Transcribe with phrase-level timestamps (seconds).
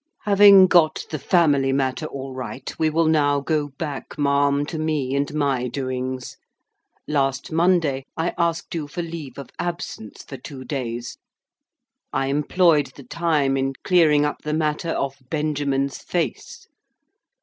[0.23, 5.15] "Having got the family matter all right, we will now go back, ma'am, to me
[5.15, 6.37] and my doings.
[7.07, 11.17] Last Monday, I asked you for leave of absence for two days;
[12.11, 16.65] I employed the time in clearing up the matter of Benjamin's face.